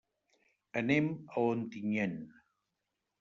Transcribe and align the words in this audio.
Anem 0.81 1.11
a 1.35 1.43
Ontinyent. 1.49 2.17